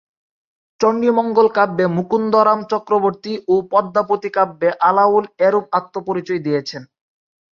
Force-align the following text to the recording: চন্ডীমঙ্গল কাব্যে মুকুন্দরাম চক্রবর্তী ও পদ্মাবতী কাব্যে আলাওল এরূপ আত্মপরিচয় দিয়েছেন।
চন্ডীমঙ্গল 0.79 1.47
কাব্যে 1.57 1.85
মুকুন্দরাম 1.95 2.59
চক্রবর্তী 2.71 3.33
ও 3.47 3.55
পদ্মাবতী 3.71 4.29
কাব্যে 4.29 4.69
আলাওল 4.89 5.25
এরূপ 5.47 5.65
আত্মপরিচয় 5.71 6.41
দিয়েছেন। 6.45 6.81